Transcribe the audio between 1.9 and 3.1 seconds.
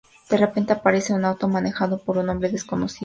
por un hombre desconocido.